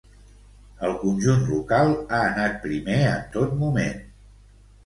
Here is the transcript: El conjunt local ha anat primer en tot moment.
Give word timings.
El 0.87 0.95
conjunt 1.01 1.43
local 1.51 1.93
ha 1.99 2.23
anat 2.31 2.57
primer 2.65 2.99
en 3.11 3.23
tot 3.37 3.55
moment. 3.63 4.05